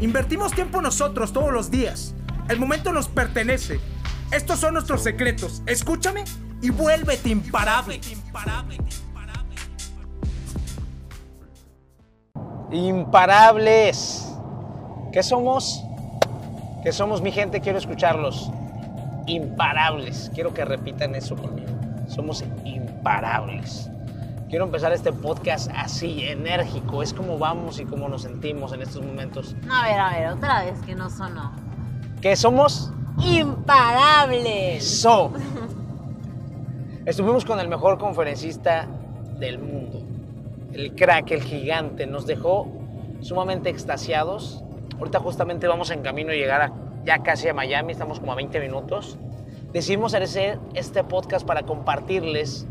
[0.00, 2.14] Invertimos tiempo nosotros todos los días.
[2.48, 3.80] El momento nos pertenece.
[4.32, 5.62] Estos son nuestros secretos.
[5.66, 6.24] Escúchame
[6.62, 8.00] y vuélvete imparable.
[12.72, 14.26] Imparables.
[15.12, 15.84] ¿Qué somos?
[16.82, 17.60] ¿Qué somos, mi gente?
[17.60, 18.50] Quiero escucharlos.
[19.26, 20.30] Imparables.
[20.34, 21.68] Quiero que repitan eso conmigo.
[22.08, 23.90] Somos imparables.
[24.50, 27.04] Quiero empezar este podcast así, enérgico.
[27.04, 29.54] Es como vamos y cómo nos sentimos en estos momentos.
[29.70, 31.52] A ver, a ver, otra vez que no sonó.
[32.20, 32.92] ¿Qué somos?
[33.24, 34.82] Imparables.
[34.82, 35.32] Eso.
[37.06, 38.88] Estuvimos con el mejor conferencista
[39.38, 40.02] del mundo.
[40.72, 42.08] El crack, el gigante.
[42.08, 42.66] Nos dejó
[43.20, 44.64] sumamente extasiados.
[44.98, 46.72] Ahorita justamente vamos en camino a llegar a,
[47.04, 47.92] ya casi a Miami.
[47.92, 49.16] Estamos como a 20 minutos.
[49.72, 52.66] Decidimos hacer este podcast para compartirles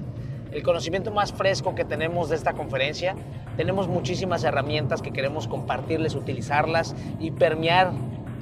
[0.52, 3.16] el conocimiento más fresco que tenemos de esta conferencia.
[3.55, 7.92] Tenemos muchísimas herramientas que queremos compartirles, utilizarlas y permear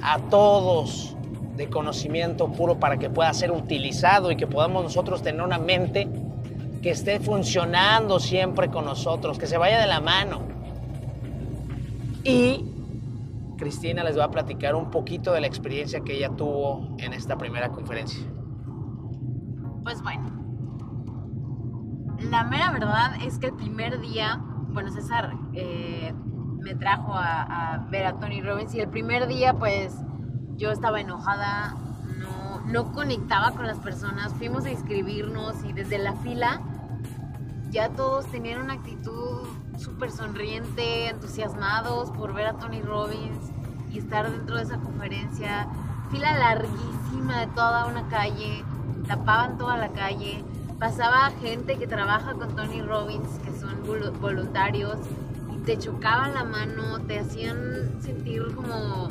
[0.02, 1.16] a todos
[1.56, 6.08] de conocimiento puro para que pueda ser utilizado y que podamos nosotros tener una mente
[6.82, 10.42] que esté funcionando siempre con nosotros, que se vaya de la mano.
[12.24, 12.64] Y
[13.58, 17.38] Cristina les va a platicar un poquito de la experiencia que ella tuvo en esta
[17.38, 18.24] primera conferencia.
[19.84, 20.37] Pues bueno,
[22.30, 26.14] la mera verdad es que el primer día, bueno, César eh,
[26.60, 29.96] me trajo a, ver a Tony Robbins y el primer día pues
[30.56, 31.76] yo estaba enojada,
[32.18, 36.62] no, no conectaba con las personas, fuimos a inscribirnos y desde la fila
[37.70, 43.52] ya todos tenían una actitud súper sonriente, entusiasmados por ver a Tony Robbins
[43.92, 45.68] y estar dentro de esa conferencia.
[46.10, 48.64] Fila larguísima de toda una calle,
[49.08, 50.44] tapaban toda la calle
[50.80, 53.84] pasaba gente que trabaja con Tony Robbins, que son
[54.22, 54.98] voluntarios,
[55.56, 59.10] y te chocaban la mano, te hacían sentir como,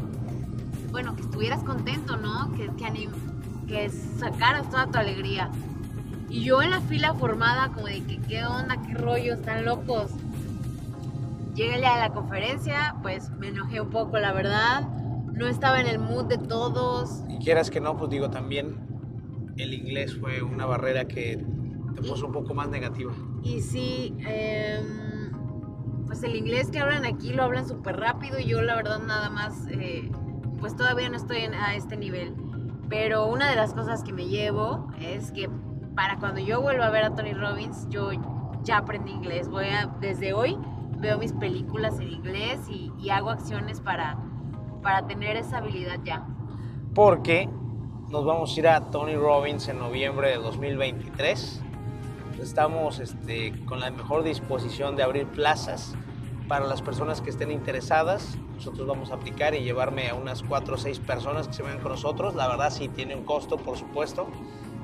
[0.91, 2.53] bueno, que estuvieras contento, ¿no?
[2.53, 3.09] Que, que,
[3.67, 5.51] que sacaras toda tu alegría.
[6.29, 10.11] Y yo en la fila formada, como de que qué onda, qué rollo, están locos.
[11.55, 14.83] Llegué a la conferencia, pues me enojé un poco, la verdad.
[15.33, 17.23] No estaba en el mood de todos.
[17.29, 18.77] Y quieras que no, pues digo, también
[19.57, 21.45] el inglés fue una barrera que
[21.97, 23.13] te puso un poco más negativa.
[23.43, 24.81] Y sí, eh,
[26.07, 29.31] pues el inglés que hablan aquí lo hablan súper rápido y yo la verdad nada
[29.31, 30.11] más, eh,
[30.61, 32.35] pues todavía no estoy en, a este nivel.
[32.89, 35.49] Pero una de las cosas que me llevo es que
[35.97, 38.11] para cuando yo vuelva a ver a Tony Robbins, yo
[38.63, 39.49] ya aprendí inglés.
[39.49, 40.57] Voy a, desde hoy
[40.99, 44.19] veo mis películas en inglés y, y hago acciones para,
[44.83, 46.27] para tener esa habilidad ya.
[46.95, 47.49] Porque
[48.09, 51.63] nos vamos a ir a Tony Robbins en noviembre de 2023.
[52.41, 55.95] Estamos este, con la mejor disposición de abrir plazas
[56.49, 58.37] para las personas que estén interesadas.
[58.55, 61.81] Nosotros vamos a aplicar y llevarme a unas 4 o 6 personas que se vengan
[61.81, 62.35] con nosotros.
[62.35, 64.29] La verdad sí tiene un costo, por supuesto.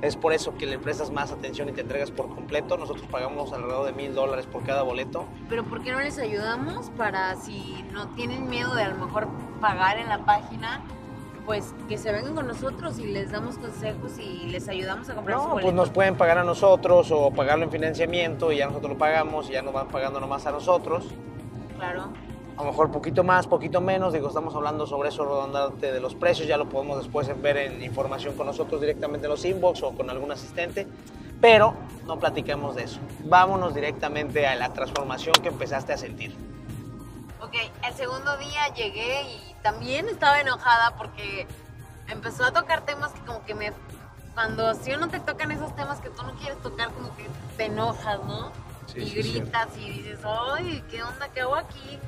[0.00, 2.76] Es por eso que le prestas más atención y te entregas por completo.
[2.76, 5.26] Nosotros pagamos alrededor de mil dólares por cada boleto.
[5.48, 9.28] Pero ¿por qué no les ayudamos para si no tienen miedo de a lo mejor
[9.60, 10.82] pagar en la página?
[11.44, 15.36] Pues que se vengan con nosotros y les damos consejos y les ayudamos a comprar
[15.36, 15.66] no, su boleto.
[15.66, 19.48] pues nos pueden pagar a nosotros o pagarlo en financiamiento y ya nosotros lo pagamos
[19.50, 21.06] y ya nos van pagando nomás a nosotros.
[21.76, 22.10] Claro.
[22.56, 26.14] A lo mejor poquito más, poquito menos, digo, estamos hablando sobre eso redondante de los
[26.14, 29.92] precios, ya lo podemos después ver en información con nosotros directamente en los inbox o
[29.92, 30.86] con algún asistente,
[31.40, 31.74] pero
[32.06, 33.00] no platiquemos de eso.
[33.24, 36.36] Vámonos directamente a la transformación que empezaste a sentir.
[37.42, 37.54] Ok,
[37.88, 41.48] el segundo día llegué y también estaba enojada porque
[42.08, 43.72] empezó a tocar temas que como que me...
[44.34, 47.64] Cuando si no te tocan esos temas que tú no quieres tocar, como que te
[47.64, 48.52] enojas, ¿no?
[48.86, 51.28] Sí, y sí, gritas y dices, ay, ¿qué onda?
[51.30, 51.98] ¿Qué hago aquí?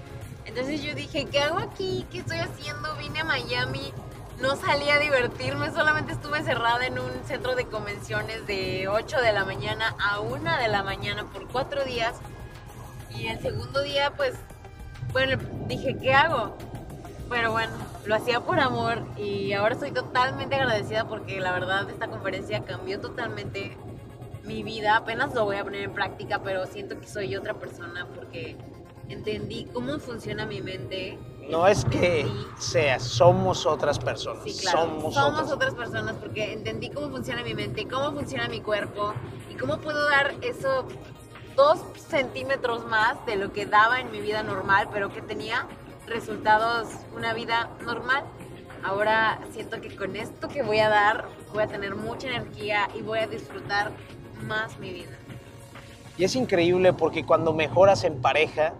[0.44, 2.06] Entonces yo dije, ¿qué hago aquí?
[2.12, 2.94] ¿Qué estoy haciendo?
[2.94, 3.92] Vine a Miami,
[4.40, 9.32] no salí a divertirme, solamente estuve cerrada en un centro de convenciones de 8 de
[9.32, 12.14] la mañana a 1 de la mañana por cuatro días.
[13.10, 14.34] Y el segundo día, pues,
[15.12, 16.56] bueno, dije, ¿qué hago?
[17.30, 17.72] Pero bueno,
[18.04, 23.00] lo hacía por amor y ahora estoy totalmente agradecida porque la verdad esta conferencia cambió
[23.00, 23.76] totalmente
[24.44, 24.96] mi vida.
[24.96, 28.56] Apenas lo voy a poner en práctica, pero siento que soy otra persona porque
[29.08, 31.18] entendí cómo funciona mi mente
[31.50, 32.26] No es que
[32.58, 34.42] seas, somos otras personas.
[34.44, 34.80] Sí, claro.
[34.80, 35.52] Somos, Somos, otras.
[35.52, 39.14] otras personas porque entendí cómo funciona mi mente, cómo funciona mi cuerpo
[39.50, 40.86] y cómo puedo dar eso
[41.56, 45.66] dos centímetros más de lo que daba en mi vida normal, pero que tenía
[46.06, 48.24] resultados, una vida normal.
[48.82, 53.02] Ahora siento que con esto que voy a dar voy a tener mucha energía y
[53.02, 53.92] voy a disfrutar
[54.42, 55.16] más mi vida.
[56.18, 58.74] Y es increíble porque cuando mejoras en pareja,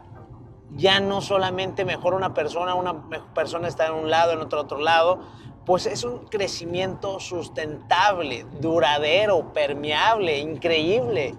[0.76, 4.78] ya no solamente mejora una persona, una persona está en un lado, en otro otro
[4.78, 5.20] lado,
[5.64, 11.34] pues es un crecimiento sustentable, duradero, permeable, increíble.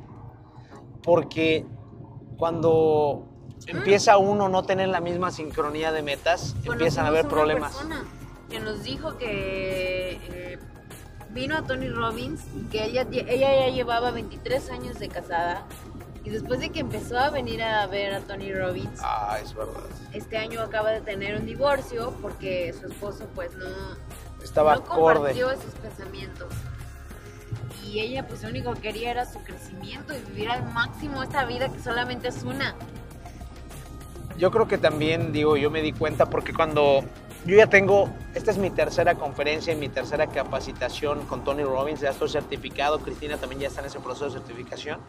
[1.05, 1.65] Porque
[2.37, 3.23] cuando
[3.67, 7.71] empieza uno a no tener la misma sincronía de metas, empiezan a haber una problemas.
[7.75, 8.03] persona
[8.49, 10.59] que nos dijo que eh,
[11.29, 12.41] vino a Tony Robbins,
[12.71, 15.63] que ella, ella ya llevaba 23 años de casada
[16.23, 19.83] y después de que empezó a venir a ver a Tony Robbins, Ah, es verdad.
[20.13, 23.65] este año acaba de tener un divorcio porque su esposo pues no,
[24.43, 25.13] Estaba no acorde.
[25.13, 26.47] compartió esos pensamientos.
[27.85, 31.45] Y ella pues lo único que quería era su crecimiento y vivir al máximo esta
[31.45, 32.75] vida que solamente es una.
[34.37, 37.03] Yo creo que también, digo, yo me di cuenta porque cuando
[37.45, 42.01] yo ya tengo, esta es mi tercera conferencia y mi tercera capacitación con Tony Robbins,
[42.01, 44.99] ya estoy certificado, Cristina también ya está en ese proceso de certificación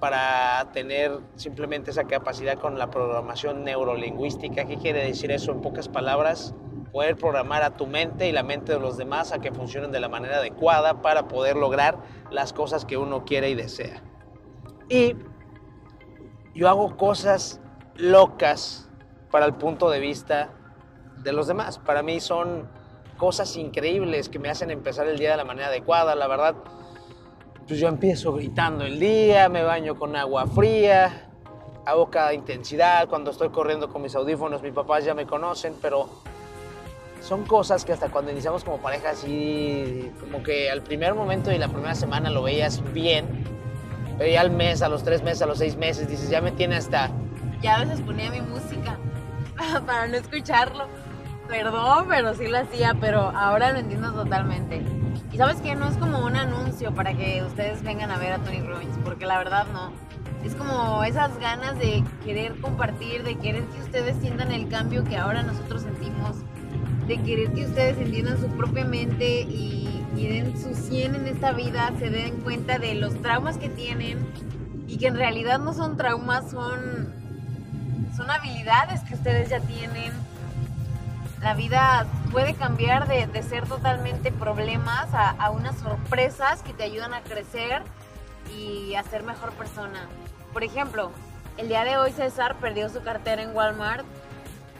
[0.00, 4.64] para tener simplemente esa capacidad con la programación neurolingüística.
[4.64, 5.52] ¿Qué quiere decir eso?
[5.52, 6.54] En pocas palabras,
[6.90, 10.00] poder programar a tu mente y la mente de los demás a que funcionen de
[10.00, 11.98] la manera adecuada para poder lograr
[12.30, 14.02] las cosas que uno quiere y desea.
[14.88, 15.16] Y
[16.54, 17.60] yo hago cosas
[17.94, 18.88] locas
[19.30, 20.50] para el punto de vista
[21.22, 21.78] de los demás.
[21.78, 22.68] Para mí son
[23.18, 26.14] cosas increíbles que me hacen empezar el día de la manera adecuada.
[26.14, 26.54] La verdad,
[27.70, 31.28] pues yo empiezo gritando el día, me baño con agua fría,
[31.86, 33.08] hago cada intensidad.
[33.08, 36.08] Cuando estoy corriendo con mis audífonos, mis papás ya me conocen, pero
[37.22, 41.58] son cosas que hasta cuando iniciamos como pareja, así como que al primer momento y
[41.58, 43.44] la primera semana lo veías bien,
[44.18, 46.50] pero ya al mes, a los tres meses, a los seis meses, dices, ya me
[46.50, 47.08] tiene hasta
[47.62, 48.98] Ya a veces ponía mi música
[49.86, 50.88] para no escucharlo.
[51.46, 54.82] Perdón, pero sí lo hacía, pero ahora lo entiendo totalmente.
[55.40, 58.60] Sabes que no es como un anuncio para que ustedes vengan a ver a Tony
[58.60, 59.90] Robbins, porque la verdad no.
[60.44, 65.16] Es como esas ganas de querer compartir, de querer que ustedes sientan el cambio que
[65.16, 66.36] ahora nosotros sentimos,
[67.06, 71.52] de querer que ustedes entiendan su propia mente y, y den su 100 en esta
[71.52, 74.18] vida, se den cuenta de los traumas que tienen
[74.86, 77.14] y que en realidad no son traumas, son
[78.14, 80.12] son habilidades que ustedes ya tienen.
[81.40, 86.82] La vida puede cambiar de, de ser totalmente problemas a, a unas sorpresas que te
[86.82, 87.82] ayudan a crecer
[88.54, 90.06] y a ser mejor persona.
[90.52, 91.10] Por ejemplo,
[91.56, 94.04] el día de hoy César perdió su cartera en Walmart.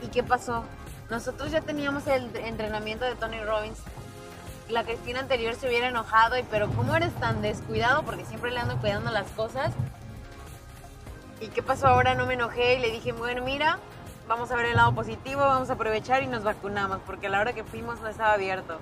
[0.03, 0.63] ¿Y qué pasó?
[1.09, 3.79] Nosotros ya teníamos el entrenamiento de Tony Robbins.
[4.69, 8.03] La Cristina anterior se hubiera enojado, y pero ¿cómo eres tan descuidado?
[8.03, 9.73] Porque siempre le ando cuidando las cosas.
[11.41, 12.15] ¿Y qué pasó ahora?
[12.15, 13.79] No me enojé y le dije, bueno, mira,
[14.31, 17.41] vamos a ver el lado positivo, vamos a aprovechar y nos vacunamos, porque a la
[17.41, 18.77] hora que fuimos no estaba abierto.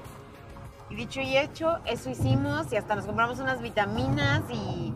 [0.92, 4.94] Y dicho y hecho, eso hicimos y hasta nos compramos unas vitaminas y,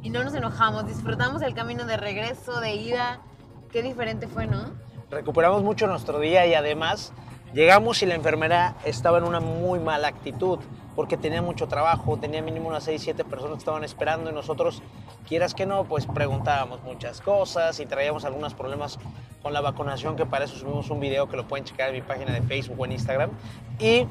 [0.00, 3.20] y no nos enojamos, disfrutamos el camino de regreso, de ida.
[3.70, 4.70] Qué diferente fue, ¿no?
[5.10, 7.12] recuperamos mucho nuestro día y además
[7.54, 10.58] llegamos y la enfermera estaba en una muy mala actitud
[10.94, 14.82] porque tenía mucho trabajo, tenía mínimo unas 6, 7 personas que estaban esperando y nosotros,
[15.26, 18.98] quieras que no, pues preguntábamos muchas cosas y traíamos algunos problemas
[19.42, 22.02] con la vacunación, que para eso subimos un video que lo pueden checar en mi
[22.02, 23.30] página de Facebook o en Instagram.
[23.78, 24.06] Y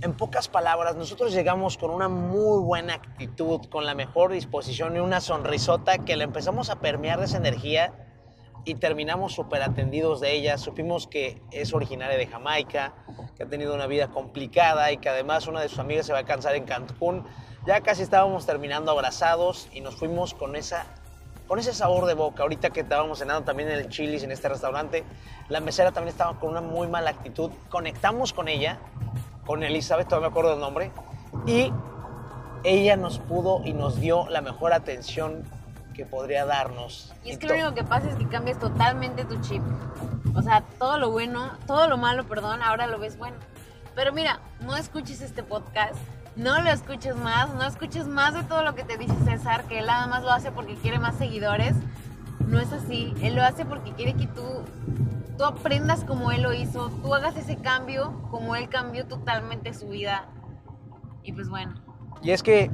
[0.00, 5.00] en pocas palabras, nosotros llegamos con una muy buena actitud, con la mejor disposición y
[5.00, 7.92] una sonrisota que le empezamos a permear de esa energía
[8.68, 10.58] y terminamos súper atendidos de ella.
[10.58, 12.92] Supimos que es originaria de Jamaica,
[13.34, 16.18] que ha tenido una vida complicada y que además una de sus amigas se va
[16.18, 17.24] a cansar en Cancún.
[17.66, 20.84] Ya casi estábamos terminando abrazados y nos fuimos con esa
[21.46, 22.42] con ese sabor de boca.
[22.42, 25.02] Ahorita que estábamos cenando también en el Chili's, en este restaurante,
[25.48, 27.50] la mesera también estaba con una muy mala actitud.
[27.70, 28.78] Conectamos con ella,
[29.46, 30.90] con Elizabeth, todavía me acuerdo del nombre,
[31.46, 31.72] y
[32.64, 35.44] ella nos pudo y nos dio la mejor atención
[35.98, 37.12] que podría darnos.
[37.24, 39.60] Y es que lo único que pasa es que cambias totalmente tu chip.
[40.36, 43.36] O sea, todo lo bueno, todo lo malo, perdón, ahora lo ves bueno.
[43.96, 45.96] Pero mira, no escuches este podcast,
[46.36, 49.80] no lo escuches más, no escuches más de todo lo que te dice César, que
[49.80, 51.74] él nada más lo hace porque quiere más seguidores.
[52.46, 54.62] No es así, él lo hace porque quiere que tú,
[55.36, 59.88] tú aprendas como él lo hizo, tú hagas ese cambio como él cambió totalmente su
[59.88, 60.26] vida.
[61.24, 61.74] Y pues bueno,
[62.22, 62.70] Y es que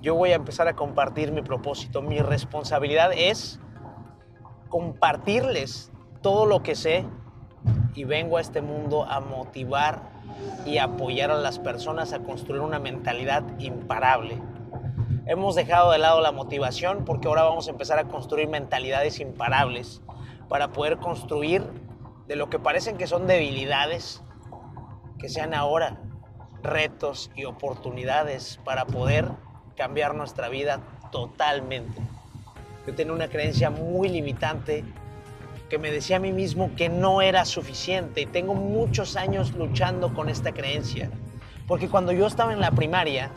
[0.00, 2.02] yo voy a empezar a compartir mi propósito.
[2.02, 3.60] Mi responsabilidad es
[4.68, 5.90] compartirles
[6.22, 7.04] todo lo que sé
[7.94, 10.02] y vengo a este mundo a motivar
[10.64, 14.40] y apoyar a las personas a construir una mentalidad imparable.
[15.26, 20.00] Hemos dejado de lado la motivación porque ahora vamos a empezar a construir mentalidades imparables
[20.48, 21.64] para poder construir
[22.28, 24.22] de lo que parecen que son debilidades,
[25.18, 26.00] que sean ahora
[26.62, 29.28] retos y oportunidades para poder
[29.78, 30.80] cambiar nuestra vida
[31.12, 32.02] totalmente.
[32.86, 34.84] Yo tenía una creencia muy limitante
[35.70, 40.12] que me decía a mí mismo que no era suficiente y tengo muchos años luchando
[40.14, 41.10] con esta creencia.
[41.68, 43.30] Porque cuando yo estaba en la primaria,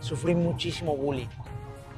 [0.00, 1.28] sufrí muchísimo bullying.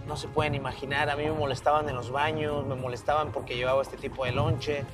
[0.07, 3.83] No se pueden imaginar, a mí me molestaban en los baños, me molestaban porque llevaba
[3.83, 4.85] este tipo de lonche,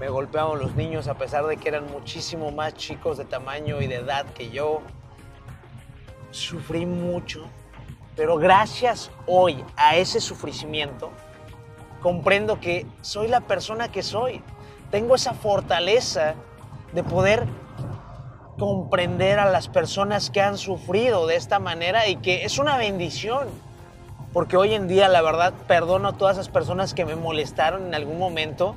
[0.00, 3.86] me golpeaban los niños a pesar de que eran muchísimo más chicos de tamaño y
[3.86, 4.82] de edad que yo.
[6.30, 7.44] Sufrí mucho,
[8.16, 11.10] pero gracias hoy a ese sufrimiento,
[12.00, 14.42] comprendo que soy la persona que soy.
[14.90, 16.34] Tengo esa fortaleza
[16.92, 17.46] de poder
[18.58, 23.48] comprender a las personas que han sufrido de esta manera y que es una bendición.
[24.32, 27.94] Porque hoy en día, la verdad, perdono a todas esas personas que me molestaron en
[27.94, 28.76] algún momento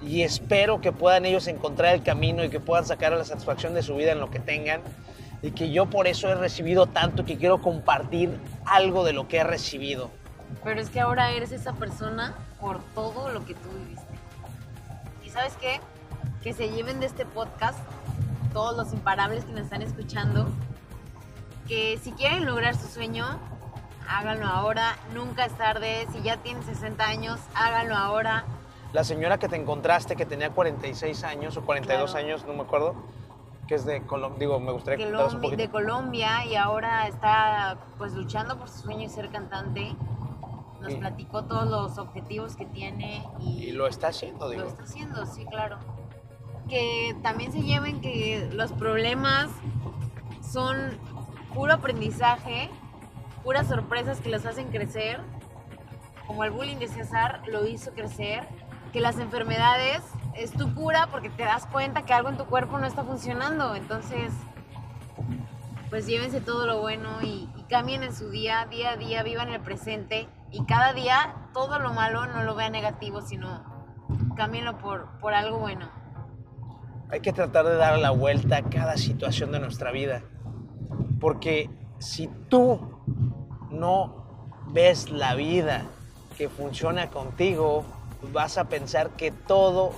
[0.00, 3.82] y espero que puedan ellos encontrar el camino y que puedan sacar la satisfacción de
[3.82, 4.80] su vida en lo que tengan
[5.42, 9.38] y que yo por eso he recibido tanto que quiero compartir algo de lo que
[9.38, 10.10] he recibido.
[10.64, 14.06] Pero es que ahora eres esa persona por todo lo que tú viviste.
[15.24, 15.80] ¿Y sabes qué?
[16.42, 17.78] Que se lleven de este podcast
[18.52, 20.48] todos los imparables que nos están escuchando,
[21.68, 23.38] que si quieren lograr su sueño,
[24.08, 28.44] háganlo ahora, nunca es tarde, si ya tienen 60 años, háganlo ahora.
[28.94, 32.26] La señora que te encontraste que tenía 46 años o 42 Claro.
[32.26, 32.94] años, no me acuerdo,
[33.68, 35.56] que es de Colombia, digo, me gustaría que un poquito.
[35.56, 39.94] de Colombia y ahora está pues luchando por su sueño de ser cantante.
[40.80, 40.98] Nos Sí.
[40.98, 44.62] platicó todos los objetivos que tiene y, Y lo está haciendo, digo.
[44.62, 45.76] lo está haciendo, sí, claro.
[46.68, 49.48] Que también se lleven que los problemas
[50.40, 50.76] son
[51.54, 52.70] puro aprendizaje,
[53.44, 55.20] puras sorpresas que los hacen crecer,
[56.26, 58.46] como el bullying de César lo hizo crecer,
[58.92, 60.00] que las enfermedades
[60.38, 63.74] es tu cura porque te das cuenta que algo en tu cuerpo no está funcionando,
[63.74, 64.32] entonces
[65.90, 69.60] pues llévense todo lo bueno y, cambien en su día, día a día, vivan el
[69.60, 73.62] presente y cada día todo lo malo no lo vean negativo, sino
[74.36, 75.86] cámbienlo por, por algo bueno.
[77.10, 80.22] Hay que tratar de dar la vuelta a cada situación de nuestra vida.
[81.20, 81.68] Porque
[81.98, 83.02] si tú
[83.70, 85.84] no ves la vida
[86.38, 87.84] que funciona contigo,
[88.32, 89.92] vas a pensar que todo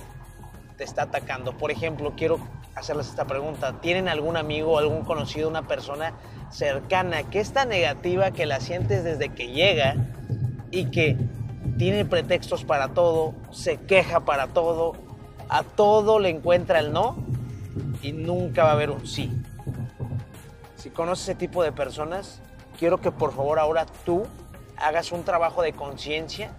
[0.81, 1.55] te está atacando.
[1.55, 2.39] Por ejemplo, quiero
[2.73, 3.79] hacerles esta pregunta.
[3.81, 6.15] ¿Tienen algún amigo, algún conocido, una persona
[6.49, 9.93] cercana que es tan negativa que la sientes desde que llega
[10.71, 11.17] y que
[11.77, 14.93] tiene pretextos para todo, se queja para todo,
[15.49, 17.15] a todo le encuentra el no
[18.01, 19.31] y nunca va a haber un sí?
[20.77, 22.41] Si conoces ese tipo de personas,
[22.79, 24.23] quiero que por favor ahora tú
[24.77, 26.49] hagas un trabajo de conciencia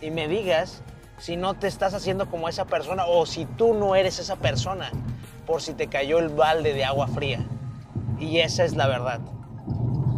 [0.00, 0.82] y me digas
[1.20, 4.90] si no te estás haciendo como esa persona o si tú no eres esa persona
[5.46, 7.46] por si te cayó el balde de agua fría.
[8.18, 9.20] Y esa es la verdad.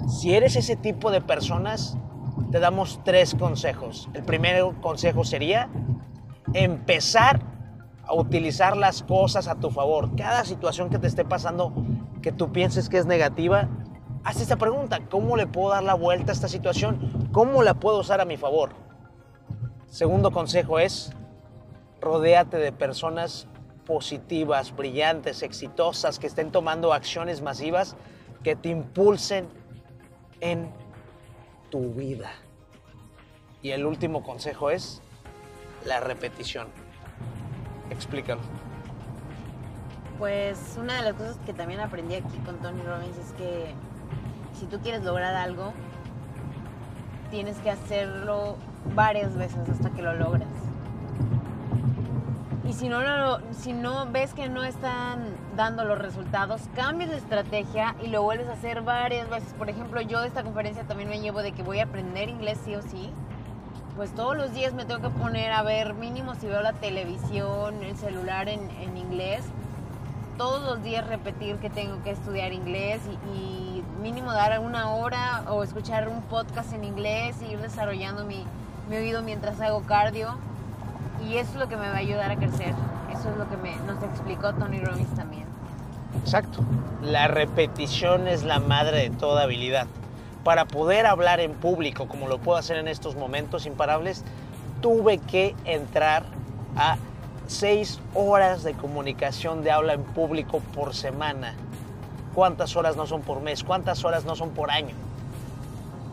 [0.09, 1.97] Si eres ese tipo de personas,
[2.53, 4.09] te damos tres consejos.
[4.15, 5.69] El primer consejo sería
[6.55, 7.41] empezar
[8.05, 10.15] a utilizar las cosas a tu favor.
[10.17, 11.73] Cada situación que te esté pasando
[12.21, 13.69] que tú pienses que es negativa,
[14.23, 17.29] haz esta pregunta, ¿cómo le puedo dar la vuelta a esta situación?
[17.33, 18.92] ¿Cómo la puedo usar a mi favor?
[19.93, 21.13] Segundo consejo es,
[22.01, 23.47] rodéate de personas
[23.85, 27.95] positivas, brillantes, exitosas, que estén tomando acciones masivas
[28.43, 29.51] que te impulsen
[30.41, 30.73] en
[31.69, 32.31] tu vida.
[33.61, 35.03] Y el último consejo es
[35.85, 36.69] la repetición.
[37.91, 38.41] Explícalo.
[40.19, 43.75] Pues una de las cosas que también aprendí aquí con Tony Robbins es que
[44.59, 45.75] si tú quieres lograr algo,
[47.31, 48.57] tienes que hacerlo
[48.95, 50.49] varias veces hasta que lo logres.
[52.69, 53.01] Y si no,
[53.51, 55.25] si no ves que no están
[55.57, 59.53] dando los resultados, cambias la estrategia y lo vuelves a hacer varias veces.
[59.55, 62.59] Por ejemplo, yo de esta conferencia también me llevo de que voy a aprender inglés
[62.65, 63.11] sí o sí.
[63.97, 67.83] Pues todos los días me tengo que poner a ver, mínimo si veo la televisión,
[67.83, 69.45] el celular en, en inglés,
[70.39, 73.03] todos los días repetir que tengo que estudiar inglés
[73.37, 78.47] y mínimo dar una hora o escuchar un podcast en inglés y ir desarrollando mi,
[78.89, 80.37] mi oído mientras hago cardio.
[81.29, 82.75] Y eso es lo que me va a ayudar a crecer.
[83.13, 85.45] Eso es lo que me, nos explicó Tony Robbins también.
[86.21, 86.61] Exacto.
[87.03, 89.87] La repetición es la madre de toda habilidad.
[90.45, 94.25] Para poder hablar en público, como lo puedo hacer en estos momentos imparables,
[94.81, 96.25] tuve que entrar
[96.77, 96.97] a
[97.47, 101.55] seis horas de comunicación de habla en público por semana.
[102.35, 103.63] ¿Cuántas horas no son por mes?
[103.63, 104.95] ¿Cuántas horas no son por año?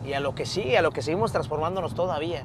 [0.06, 2.44] Y a lo que sigue, a lo que seguimos transformándonos todavía.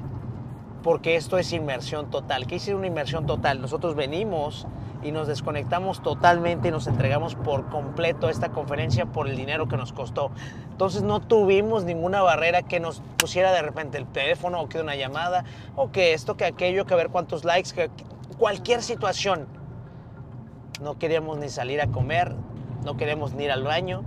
[0.86, 2.46] Porque esto es inmersión total.
[2.46, 3.60] ¿Qué es una inmersión total?
[3.60, 4.68] Nosotros venimos
[5.02, 9.66] y nos desconectamos totalmente y nos entregamos por completo a esta conferencia por el dinero
[9.66, 10.30] que nos costó.
[10.70, 14.94] Entonces no tuvimos ninguna barrera que nos pusiera de repente el teléfono o que una
[14.94, 17.90] llamada o que esto, que aquello, que ver cuántos likes, que
[18.38, 19.48] cualquier situación.
[20.80, 22.32] No queríamos ni salir a comer,
[22.84, 24.04] no queríamos ni ir al baño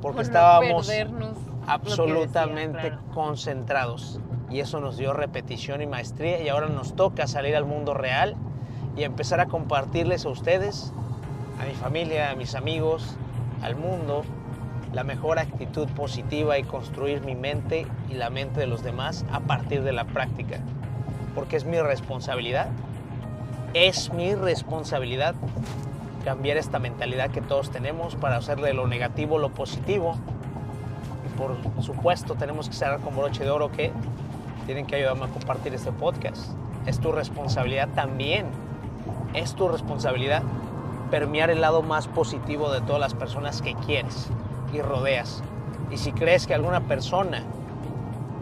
[0.00, 0.90] porque no estábamos
[1.66, 3.02] absolutamente claro.
[3.12, 4.18] concentrados.
[4.52, 8.36] Y eso nos dio repetición y maestría y ahora nos toca salir al mundo real
[8.96, 10.92] y empezar a compartirles a ustedes,
[11.58, 13.16] a mi familia, a mis amigos,
[13.62, 14.24] al mundo,
[14.92, 19.40] la mejor actitud positiva y construir mi mente y la mente de los demás a
[19.40, 20.58] partir de la práctica.
[21.34, 22.68] Porque es mi responsabilidad,
[23.72, 25.34] es mi responsabilidad
[26.26, 30.16] cambiar esta mentalidad que todos tenemos para hacer de lo negativo lo positivo.
[31.24, 33.92] Y por supuesto tenemos que cerrar con broche de oro que
[34.62, 36.52] tienen que ayudarme a compartir este podcast.
[36.86, 38.46] Es tu responsabilidad también
[39.34, 40.42] es tu responsabilidad
[41.10, 44.28] permear el lado más positivo de todas las personas que quieres
[44.72, 45.42] y rodeas.
[45.90, 47.42] Y si crees que alguna persona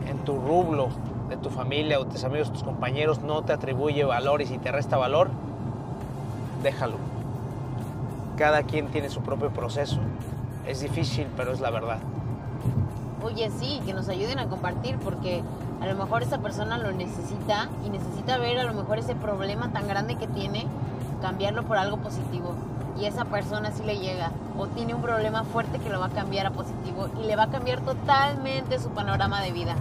[0.09, 0.89] en tu rublo,
[1.29, 4.73] de tu familia o tus amigos, tus compañeros, no te atribuye valor y si te
[4.73, 5.31] resta valor,
[6.63, 6.97] déjalo.
[8.37, 10.01] Cada quien tiene su propio proceso.
[10.67, 11.99] Es difícil, pero es la verdad.
[13.23, 15.43] Oye, sí, que nos ayuden a compartir porque
[15.81, 19.71] a lo mejor esa persona lo necesita y necesita ver a lo mejor ese problema
[19.71, 20.67] tan grande que tiene,
[21.23, 22.55] cambiarlo por algo positivo.
[22.99, 26.11] Y esa persona sí le llega o tiene un problema fuerte que lo va a
[26.11, 29.75] cambiar a positivo y le va a cambiar totalmente su panorama de vida.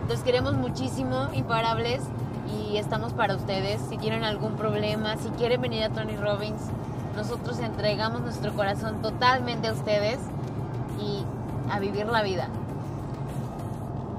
[0.00, 2.02] Entonces queremos muchísimo, imparables,
[2.48, 3.80] y estamos para ustedes.
[3.88, 6.62] Si tienen algún problema, si quieren venir a Tony Robbins,
[7.16, 10.18] nosotros entregamos nuestro corazón totalmente a ustedes
[11.00, 11.24] y
[11.70, 12.48] a vivir la vida.